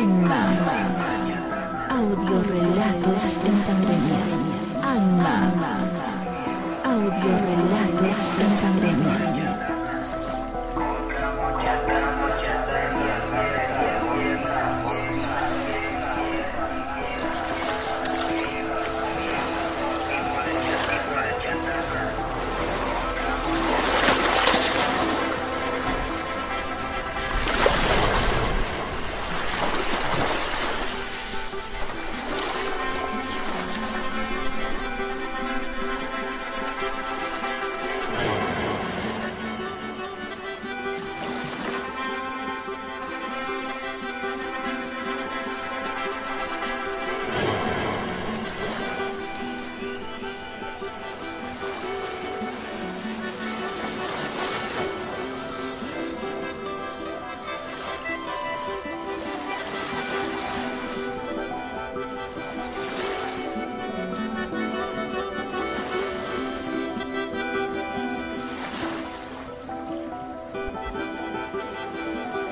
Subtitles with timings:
[0.00, 0.40] Alma.
[1.90, 4.22] Audiorelatos en pandemia.
[4.82, 5.36] Alma.
[6.84, 9.49] Audiorelatos en pandemia.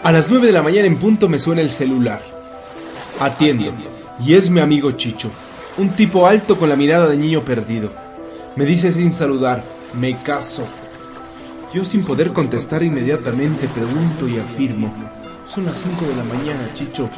[0.09, 2.23] A las 9 de la mañana en punto me suena el celular.
[3.21, 3.75] Atiendo.
[4.25, 5.31] Y es mi amigo Chicho,
[5.77, 7.93] un tipo alto con la mirada de niño perdido.
[8.57, 10.67] Me dice sin saludar, me caso.
[11.75, 14.95] Yo sin poder contestar inmediatamente pregunto y afirmo,
[15.47, 17.11] son las 5 de la mañana, Chicho.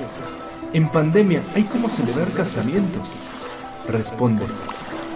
[0.73, 3.07] En pandemia hay como celebrar casamientos.
[3.87, 4.47] Responde,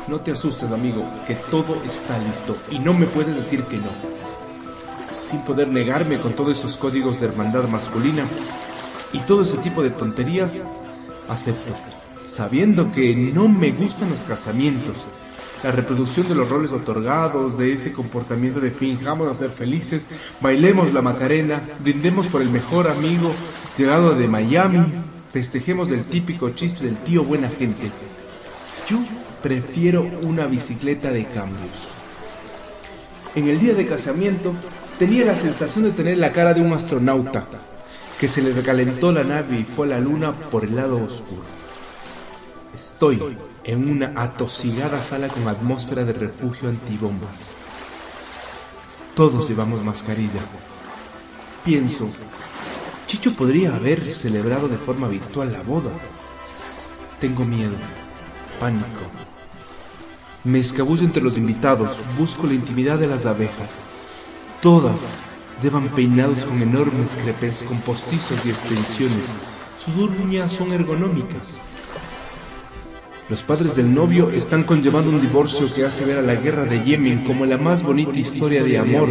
[0.06, 4.24] no te asustes, amigo, que todo está listo y no me puedes decir que no.
[5.16, 8.26] Sin poder negarme con todos esos códigos de hermandad masculina
[9.12, 10.60] y todo ese tipo de tonterías,
[11.28, 11.72] acepto,
[12.20, 15.06] sabiendo que no me gustan los casamientos,
[15.62, 20.08] la reproducción de los roles otorgados, de ese comportamiento de finjamos a ser felices,
[20.41, 23.32] bailemos la Macarena, brindemos por el mejor amigo
[23.78, 24.84] llegado de Miami,
[25.32, 27.91] festejemos el típico chiste del tío buena gente.
[28.88, 28.98] Yo
[29.42, 31.94] prefiero una bicicleta de cambios.
[33.34, 34.54] En el día de casamiento
[34.99, 37.47] tenía la sensación de tener la cara de un astronauta
[38.19, 41.43] que se le recalentó la nave y fue a la luna por el lado oscuro.
[42.72, 43.21] Estoy
[43.65, 47.55] en una atosigada sala con atmósfera de refugio antibombas.
[49.15, 50.41] Todos llevamos mascarilla.
[51.65, 52.09] Pienso,
[53.06, 55.93] Chicho podría haber celebrado de forma virtual la boda.
[57.21, 57.76] Tengo miedo,
[58.59, 58.87] pánico.
[60.43, 63.78] Me escabullo entre los invitados, busco la intimidad de las abejas.
[64.64, 65.19] Todas
[65.62, 69.26] llevan peinados con enormes crepes con postizos y extensiones.
[69.76, 71.60] Sus uñas son ergonómicas.
[73.28, 76.82] Los padres del novio están conllevando un divorcio que hace ver a la guerra de
[76.82, 79.10] Yemen como la más bonita historia de amor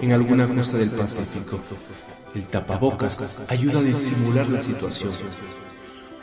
[0.00, 1.60] en alguna costa del Pacífico.
[2.34, 5.12] El tapabocas ayuda a disimular la situación.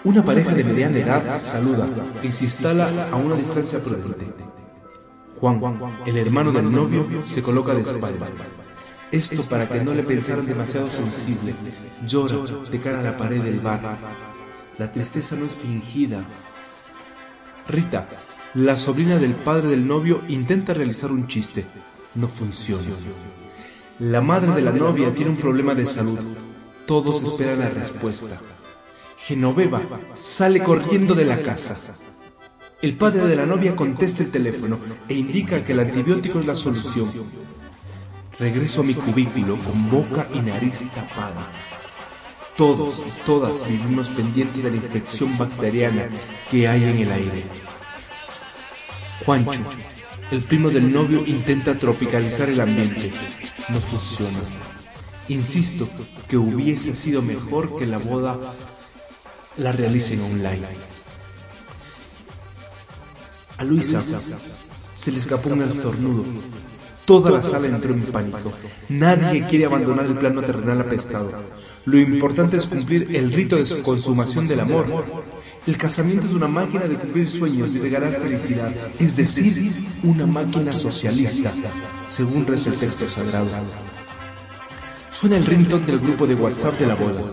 [0.04, 1.88] Una pareja de mediana edad saluda
[2.24, 4.26] y se instala a una distancia prudente.
[5.40, 5.62] Juan,
[6.08, 8.28] el hermano del novio, se coloca de espalda.
[9.12, 11.54] Esto para que no le pensaran demasiado sensible.
[12.08, 12.38] Llora
[12.72, 13.98] de cara a la pared del bar.
[14.78, 16.24] La tristeza no es fingida.
[17.68, 18.08] Rita,
[18.54, 21.66] la sobrina del padre del novio, intenta realizar un chiste.
[22.16, 22.84] No funciona.
[24.00, 26.20] La madre de la novia tiene un problema de salud.
[26.86, 28.40] Todos esperan la respuesta.
[29.18, 29.82] Genoveva
[30.14, 31.76] sale corriendo de la casa.
[32.82, 36.56] El padre de la novia contesta el teléfono e indica que el antibiótico es la
[36.56, 37.12] solución.
[38.42, 41.52] Regreso a mi cubículo con boca y nariz tapada.
[42.58, 46.10] Todos y todas vivimos pendientes de la infección bacteriana
[46.50, 47.44] que hay en el aire.
[49.24, 49.62] Juancho,
[50.32, 53.14] el primo del novio, intenta tropicalizar el ambiente.
[53.70, 54.40] No funciona.
[55.28, 55.88] Insisto
[56.28, 58.40] que hubiese sido mejor que la boda
[59.58, 60.66] la realicen online.
[63.60, 66.26] A Luisa se le escapó un estornudo.
[67.12, 68.54] Toda la sala entró en pánico.
[68.88, 71.30] Nadie quiere abandonar el plano terrenal apestado.
[71.84, 74.86] Lo importante es cumplir el rito de consumación del amor.
[75.68, 79.74] El casamiento es una máquina de cumplir sueños y regalar felicidad, es decir,
[80.04, 81.52] una máquina socialista,
[82.08, 83.50] según reza el texto sagrado.
[85.12, 87.24] Suena el ringtone del grupo de WhatsApp de la boda.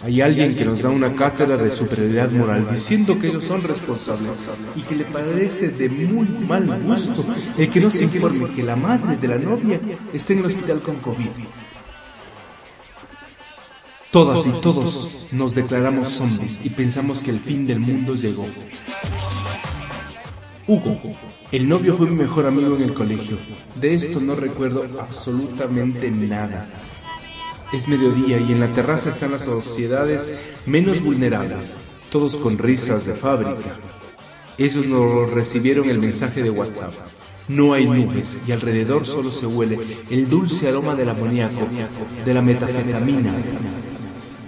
[0.00, 4.30] Hay alguien que nos da una cátedra de superioridad moral diciendo que ellos son responsables
[4.76, 7.24] y que le parece de muy mal gusto
[7.56, 9.80] el que no se informe que la madre de la novia
[10.12, 11.30] está en el hospital con COVID.
[14.12, 18.46] Todas y todos nos declaramos zombies y pensamos que el fin del mundo llegó.
[20.68, 20.98] Hugo,
[21.50, 23.36] el novio fue mi mejor amigo en el colegio.
[23.74, 26.68] De esto no recuerdo absolutamente nada.
[27.70, 30.30] Es mediodía y en la terraza están las sociedades
[30.64, 31.76] menos vulnerables,
[32.10, 33.76] todos con risas de fábrica.
[34.56, 36.94] Esos nos recibieron el mensaje de WhatsApp.
[37.48, 39.78] No hay nubes y alrededor solo se huele
[40.10, 41.68] el dulce aroma del amoníaco,
[42.24, 43.34] de la metafetamina.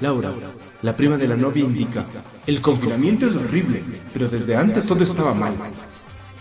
[0.00, 0.34] Laura,
[0.80, 2.06] la prima de la novia, indica,
[2.46, 3.82] el confinamiento es horrible,
[4.14, 5.52] pero desde antes todo estaba mal.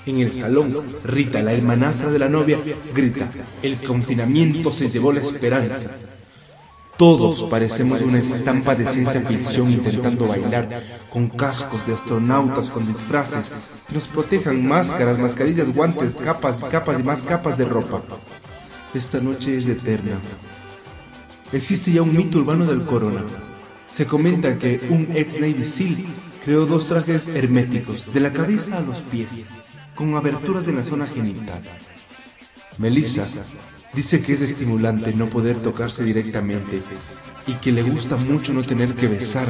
[0.05, 0.73] En el salón,
[1.03, 2.57] Rita, la hermanastra de la novia,
[2.95, 3.29] grita,
[3.61, 5.91] el confinamiento se llevó la esperanza.
[6.99, 13.53] Todos parecemos una estampa de ciencia ficción intentando bailar, con cascos de astronautas, con disfraces
[13.87, 18.03] que nos protejan, máscaras, mascarillas, guantes, capas, capas y más capas de ropa.
[18.93, 20.19] Esta noche es eterna.
[21.53, 23.21] Existe ya un mito urbano del corona.
[23.87, 26.03] Se comenta que un ex Navy SEAL
[26.43, 29.45] creó dos trajes herméticos, de la cabeza a los pies,
[29.95, 31.63] con aberturas en la zona genital.
[32.77, 33.25] Melissa
[33.93, 36.81] Dice que es estimulante no poder tocarse directamente
[37.47, 39.47] y que le gusta mucho no tener que besar.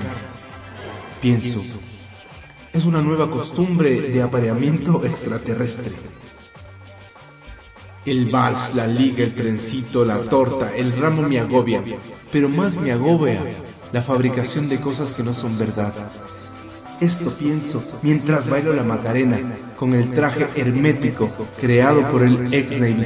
[1.22, 1.62] Pienso,
[2.72, 5.92] es una nueva costumbre de apareamiento extraterrestre.
[8.06, 11.84] El vals, la liga, el trencito, la torta, el ramo me agobia,
[12.32, 13.42] pero más me agobia
[13.92, 15.94] la fabricación de cosas que no son verdad.
[17.02, 19.40] Esto pienso mientras bailo la Macarena
[19.78, 23.06] con el traje hermético creado por el ex Navy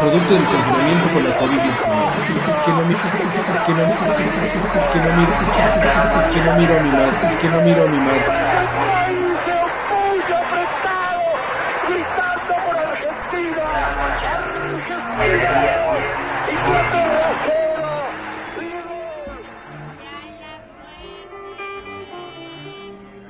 [0.00, 2.16] producto del confinamiento por la COVID-19.
[2.16, 6.56] Es que no miro, es que no miro, es que no miro, es que no
[6.56, 8.24] miro a mi madre, es que no miro a mi madre.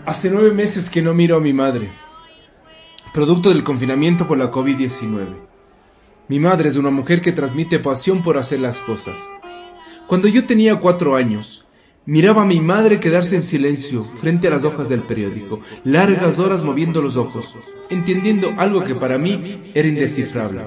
[0.07, 1.91] Hace nueve meses que no miro a mi madre,
[3.17, 5.29] producto del confinamiento por la COVID-19.
[6.29, 9.31] Mi madre es una mujer que transmite pasión por hacer las cosas.
[10.07, 11.65] Cuando yo tenía cuatro años,
[12.05, 16.63] miraba a mi madre quedarse en silencio frente a las hojas del periódico, largas horas
[16.63, 17.55] moviendo los ojos,
[17.89, 20.65] entendiendo algo que para mí era indescifrable.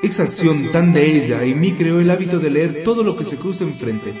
[0.00, 0.26] Esa
[0.70, 3.64] tan de ella en mí creó el hábito de leer todo lo que se cruza
[3.64, 4.14] enfrente.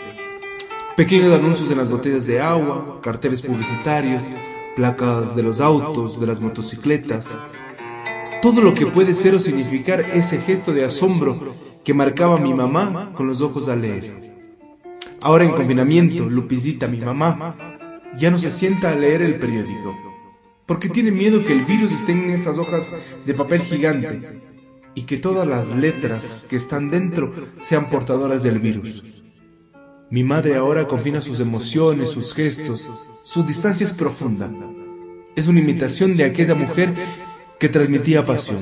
[0.96, 4.24] Pequeños anuncios en las botellas de agua, carteles publicitarios,
[4.74, 7.36] placas de los autos, de las motocicletas,
[8.40, 13.12] todo lo que puede ser o significar ese gesto de asombro que marcaba mi mamá
[13.14, 14.32] con los ojos al leer.
[15.20, 17.56] Ahora en confinamiento, Lupicita, mi mamá,
[18.18, 19.96] ya no se sienta a leer el periódico,
[20.66, 24.42] porque tiene miedo que el virus esté en esas hojas de papel gigante
[24.94, 29.21] y que todas las letras que están dentro sean portadoras del virus.
[30.12, 32.90] Mi madre ahora confina sus emociones, sus gestos,
[33.24, 34.50] su distancia es profunda.
[35.34, 36.92] Es una imitación de aquella mujer
[37.58, 38.58] que transmitía pasión.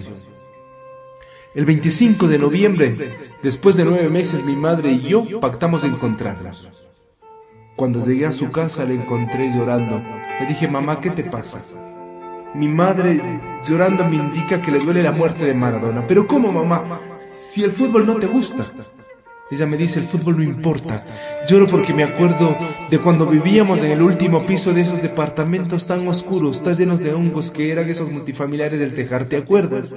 [1.56, 6.70] El 25 de noviembre, después de nueve meses, mi madre y yo pactamos encontrarnos.
[7.74, 10.00] Cuando llegué a su casa le encontré llorando.
[10.38, 11.62] Le dije, mamá, ¿qué te pasa?
[12.54, 13.20] Mi madre
[13.68, 16.06] llorando me indica que le duele la muerte de Maradona.
[16.06, 17.00] Pero ¿cómo, mamá?
[17.18, 18.64] Si el fútbol no te gusta.
[19.50, 21.04] Ella me dice, el fútbol no importa.
[21.48, 22.56] Lloro porque me acuerdo
[22.88, 27.12] de cuando vivíamos en el último piso de esos departamentos tan oscuros, tan llenos de
[27.12, 29.96] hongos que eran esos multifamiliares del Tejar, ¿te acuerdas?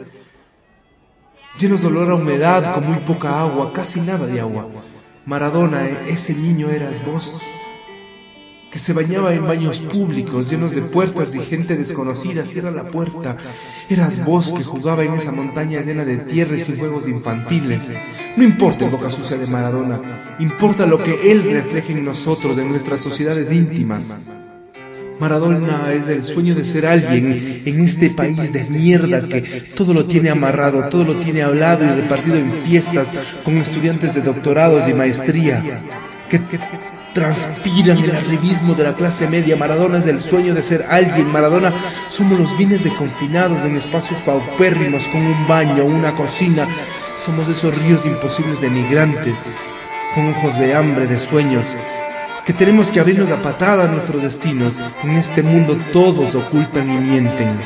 [1.58, 4.68] llenos de olor a humedad, con muy poca agua, casi nada de agua.
[5.26, 7.40] Maradona, ese niño eras vos
[8.74, 13.38] que se bañaba en baños públicos llenos de puertas y gente desconocida cierra la puerta.
[13.88, 17.88] Eras vos que jugaba en esa montaña llena de tierra y juegos infantiles.
[18.36, 22.70] No importa el boca sucia de Maradona, importa lo que él refleja en nosotros, en
[22.70, 24.38] nuestras sociedades íntimas.
[25.20, 29.42] Maradona es el sueño de ser alguien en este país de mierda que
[29.76, 33.14] todo lo tiene amarrado, todo lo tiene hablado y repartido en fiestas
[33.46, 35.62] con estudiantes de doctorados y maestría.
[36.28, 36.42] Que,
[37.14, 39.56] transpiran el arribismo de la clase media.
[39.56, 41.32] Maradona es el sueño de ser alguien.
[41.32, 41.74] Maradona
[42.10, 46.68] somos los bienes de confinados en espacios paupérrimos con un baño, una cocina.
[47.16, 49.36] Somos esos ríos imposibles de migrantes,
[50.16, 51.66] con ojos de hambre, de sueños,
[52.46, 54.82] que tenemos que abrirnos a patadas nuestros destinos.
[55.04, 57.60] En este mundo todos ocultan y mienten.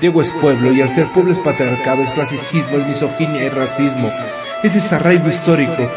[0.00, 4.10] Diego es pueblo y al ser pueblo es patriarcado, es clasicismo, es misoginia, es racismo,
[4.62, 5.90] es desarraigo histórico,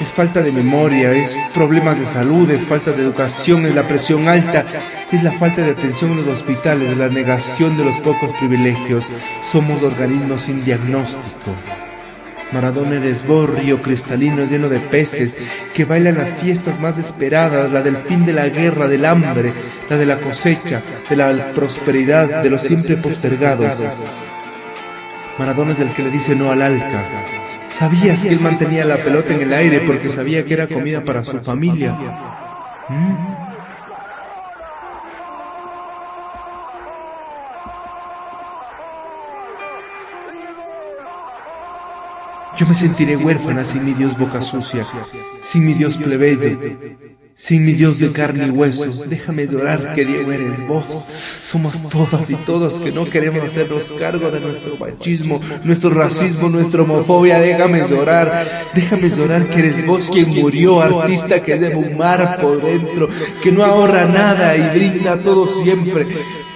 [0.00, 4.28] es falta de memoria, es problemas de salud, es falta de educación, es la presión
[4.28, 4.64] alta,
[5.12, 9.08] es la falta de atención en los hospitales, la negación de los pocos privilegios.
[9.44, 11.54] Somos organismos sin diagnóstico.
[12.52, 15.36] Maradona eres río cristalino lleno de peces
[15.74, 19.52] que bailan las fiestas más esperadas, la del fin de la guerra, del hambre,
[19.88, 23.76] la de la cosecha, de la prosperidad, de los siempre postergados.
[25.38, 27.04] Maradona es el que le dice no al alca,
[27.80, 31.24] ¿Sabías que él mantenía la pelota en el aire porque sabía que era comida para
[31.24, 31.92] su familia?
[32.90, 33.14] ¿Mm?
[42.58, 44.84] Yo me sentiré huérfana sin mi Dios boca sucia,
[45.40, 46.50] sin mi Dios plebeyo,
[47.34, 51.06] sin mi Dios de carne y hueso, déjame llorar que Diego eres vos.
[51.42, 56.82] Somos todas y todos que no queremos hacernos cargo de nuestro machismo, nuestro racismo, nuestra
[56.82, 57.40] homofobia.
[57.40, 62.62] Déjame llorar, déjame llorar que eres vos quien murió, artista que debe un mar por
[62.62, 63.08] dentro,
[63.42, 66.06] que no ahorra nada y brinda todo siempre.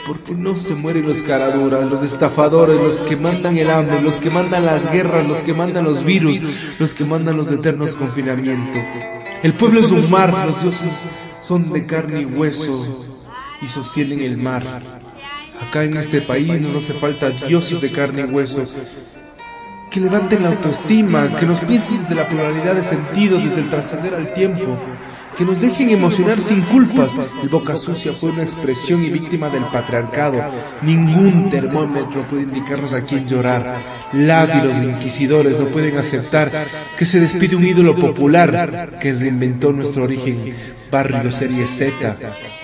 [0.06, 4.30] Porque no se mueren los caraduras, los estafadores, los que mandan el hambre, los que
[4.30, 6.42] mandan las guerras, los que mandan los virus,
[6.78, 8.82] los que mandan los eternos confinamientos.
[9.42, 11.08] El pueblo es un mar, los dioses
[11.40, 13.06] son de carne y hueso
[13.62, 14.82] y sostienen el mar.
[15.60, 18.64] Acá en este país nos hace falta dioses de carne y hueso
[19.90, 24.12] que levanten la autoestima, que nos piensen desde la pluralidad de sentido, desde el trascender
[24.14, 24.76] al tiempo
[25.36, 27.12] que nos dejen emocionar sin culpas.
[27.42, 30.40] El Boca Sucia fue una expresión y víctima del patriarcado.
[30.82, 33.82] Ningún termómetro puede indicarnos a quién llorar.
[34.12, 36.50] Las y los inquisidores no pueden aceptar
[36.96, 40.54] que se despide un ídolo popular que reinventó nuestro origen.
[40.90, 42.63] Barrio Serie Z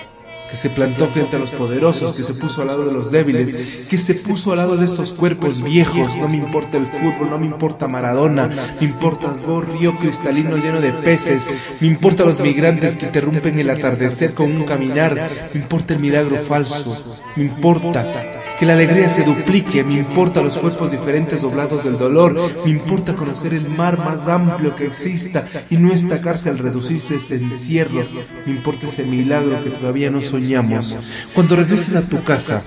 [0.51, 3.85] que se plantó frente a los poderosos, que se puso al lado de los débiles,
[3.87, 6.17] que se puso al lado de estos cuerpos viejos.
[6.17, 10.81] No me importa el fútbol, no me importa Maradona, me importa vos, río cristalino lleno
[10.81, 15.93] de peces, me importa los migrantes que interrumpen el atardecer con un caminar, me importa
[15.93, 21.41] el milagro falso, me importa que la alegría se duplique, me importa los cuerpos diferentes
[21.41, 26.21] doblados del dolor, me importa conocer el mar más amplio que exista y no esta
[26.21, 28.07] cárcel reducirse a este encierro,
[28.45, 30.95] me importa ese milagro que todavía no soñamos.
[31.33, 32.61] Cuando regreses a tu casa,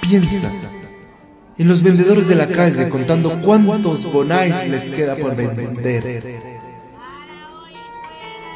[0.00, 0.50] piensa
[1.56, 6.51] en los vendedores de la calle contando cuántos bonais les queda por vender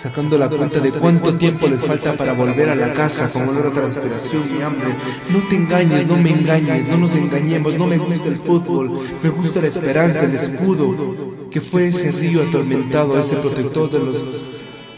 [0.07, 3.67] sacando la cuenta de cuánto tiempo les falta para volver a la casa con olor
[3.67, 4.95] a transpiración y hambre.
[5.31, 9.31] No te engañes, no me engañes, no nos engañemos, no me gusta el fútbol, me
[9.31, 10.95] gusta la esperanza, el escudo,
[11.51, 14.25] que fue ese río atormentado, ese protector de los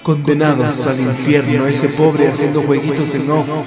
[0.03, 3.65] condenados al infierno, ese pobre haciendo jueguitos en ojo.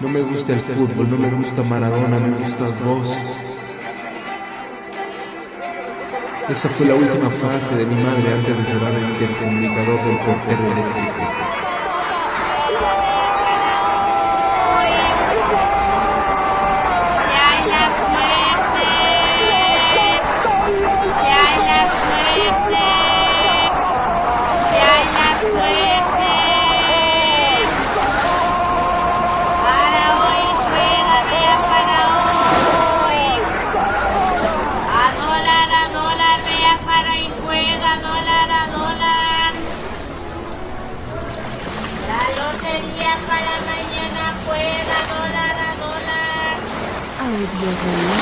[0.00, 3.12] No me gusta el fútbol, no me gusta Maradona, me gustas vos.
[6.48, 10.66] Esa fue la última frase de mi madre antes de cerrar el intercomunicador del portero
[10.66, 11.47] eléctrico.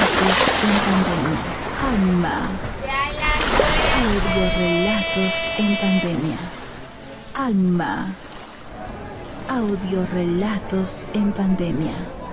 [0.07, 1.41] Audiorelatos en pandemia.
[1.83, 2.37] Alma.
[3.99, 6.39] Audiorelatos en pandemia.
[7.35, 8.09] Alma.
[9.49, 12.26] Audiorelatos en pandemia.